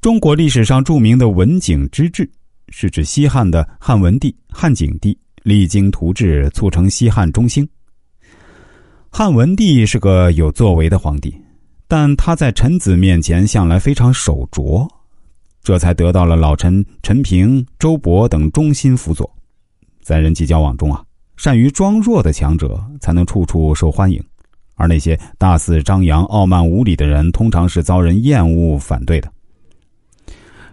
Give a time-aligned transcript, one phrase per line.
[0.00, 2.26] 中国历史上著名的文景之治，
[2.70, 7.68] 是指西汉的汉文帝、汉景帝励精图治，促成西汉中兴。
[9.10, 11.38] 汉文帝是个有作为的皇帝，
[11.86, 14.88] 但他在臣子面前向来非常守拙，
[15.62, 19.30] 这才得到了老臣陈平、周勃等忠心辅佐。
[20.00, 21.04] 在人际交往中啊，
[21.36, 24.18] 善于装弱的强者才能处处受欢迎，
[24.76, 29.30] 而那些大肆张扬、傲慢无礼的人，通常是遭人厌恶、反对的。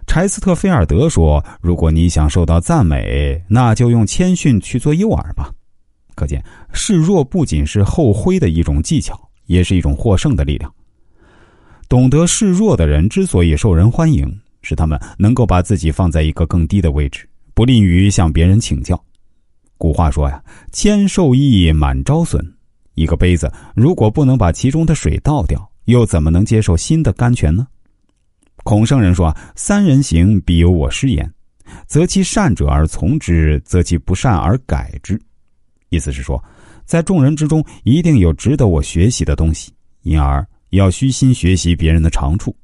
[0.08, 5.52] 柴斯特菲尔德说：“如果你想受到赞美，那就用谦逊去做诱饵吧。”
[6.16, 10.74] 可见示弱不仅是后挥的一种技巧，也是一种获胜的力量。
[11.88, 14.28] 懂得示弱的人之所以受人欢迎，
[14.62, 19.00] 是他们能够把自己放在一个更低的位置，不吝于向别人请教。
[19.76, 22.44] 古话说呀：“谦受益，满招损。”
[22.96, 27.66] 一个杯子如果不能把其中的水倒掉，又怎么能接受新的甘泉呢？
[28.68, 31.32] 孔圣人说：“三人行，必有我师焉。
[31.86, 35.18] 择其善者而从之，择其不善而改之。”
[35.88, 36.44] 意思是说，
[36.84, 42.54] 在众人之中，一定有值得我学习的东西，因而要虚心学习别人的长处。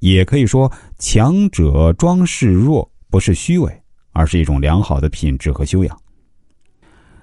[0.00, 3.72] 也可以说，强者装示弱，不是虚伪，
[4.12, 5.98] 而是一种良好的品质和修养。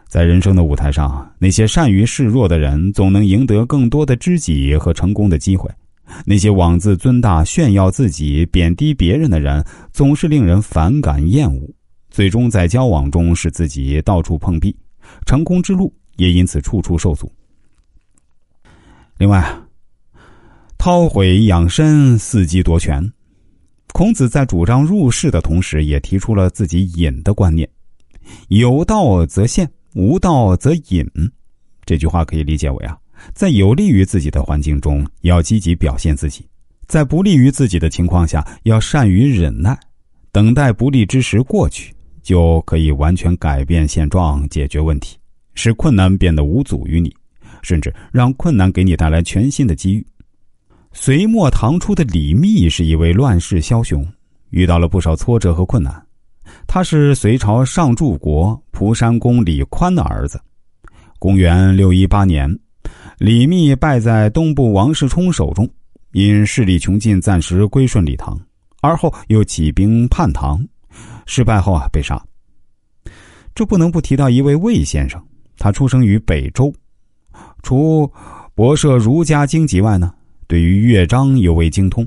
[0.07, 5.69] 在人生的舞台上，那些善于示弱的人，总能赢得更多的知己和成功的机会。
[6.25, 11.69] 那些妄自尊大、炫耀自己、贬低别人的人，总是令人反感厌恶，
[12.09, 14.75] 最终在交往中使自己到处碰壁，
[15.25, 17.31] 成功之路也因此处处受阻。
[19.17, 19.45] 另外，
[20.78, 23.11] 韬晦养身，伺机夺权。
[23.94, 27.69] 孔子在主张入世的同时，也提出了自己隐的观念
[28.50, 31.06] ：“有道则现，无道则隐。”
[31.86, 32.97] 这句话可以理解为啊。
[33.33, 36.42] 在有利于自己的环境中，要积极表现自己；
[36.88, 39.78] 在不利于自己的情况下，要善于忍耐，
[40.31, 45.17] 等待不利之时过去，就可以完全改变现状，解决问题，
[45.56, 47.16] 使困难变得无阻于你，
[47.62, 50.06] 甚至让困难给你带来全新的机遇。
[50.91, 54.06] 隋末唐初的李密是一位乱世枭雄，
[54.52, 56.06] 遇到了不少挫折和困难。
[56.68, 60.40] 他是隋朝上柱国蒲山公李宽的儿子。
[61.18, 62.59] 公元六一八年。
[63.23, 65.66] 李密败在东部王世充手中，
[66.11, 68.38] 因势力穷尽，暂时归顺李唐，
[68.81, 70.61] 而后又起兵叛唐，
[71.25, 72.22] 失败后啊被杀。
[73.56, 75.23] 这不能不提到一位魏先生，
[75.57, 76.69] 他出生于北周，
[77.61, 78.11] 除
[78.56, 80.13] 博涉儒家经籍外呢，
[80.45, 82.05] 对于乐章尤为精通，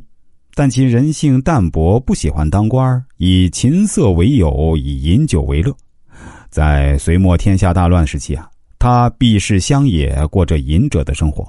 [0.55, 5.75] 但其人性淡薄，不喜欢当官，以琴瑟为友，以饮酒为乐。
[6.51, 8.47] 在隋末天下大乱时期啊。
[8.79, 11.47] 他避世乡野，过着隐者的生活。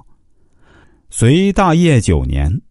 [1.10, 2.62] 隋大业九年，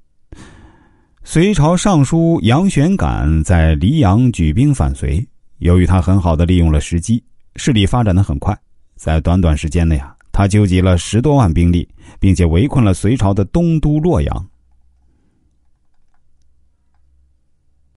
[1.24, 5.26] 隋朝尚书杨玄感在黎阳举兵反隋。
[5.58, 7.22] 由于他很好的利用了时机，
[7.56, 8.56] 势力发展的很快，
[8.94, 11.88] 在短短时间内啊，他纠集了十多万兵力，
[12.20, 14.46] 并且围困了隋朝的东都洛阳。